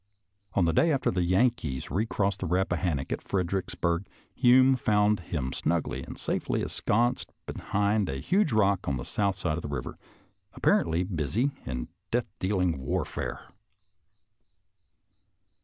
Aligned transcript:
On 0.55 0.65
the 0.65 0.73
day 0.73 0.91
after 0.91 1.11
the 1.11 1.21
Yankees 1.21 1.91
recrossed 1.91 2.39
the 2.39 2.47
Eappahannock 2.47 3.11
at 3.11 3.21
Fredericksburg, 3.21 4.07
Hume 4.33 4.75
found 4.75 5.19
him 5.19 5.53
snugly 5.53 6.01
and 6.01 6.17
safely 6.17 6.63
ensconced 6.63 7.31
behind 7.45 8.09
a 8.09 8.15
huge 8.15 8.51
rock 8.51 8.87
on 8.87 8.97
the 8.97 9.05
south 9.05 9.35
side 9.35 9.57
of 9.57 9.61
the 9.61 9.67
river, 9.67 9.99
appar 10.59 10.83
ently 10.85 11.15
busy 11.15 11.51
in 11.67 11.87
death 12.09 12.31
dealing 12.39 12.79
warfare. 12.79 13.49